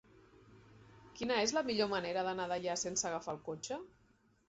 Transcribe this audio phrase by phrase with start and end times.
[1.19, 3.83] Quina és la millor manera d'anar a Deià sense agafar el cotxe?